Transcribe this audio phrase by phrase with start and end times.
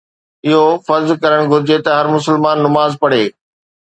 [0.51, 3.25] اهو فرض ڪرڻ گهرجي ته هر مسلمان نماز پڙهي.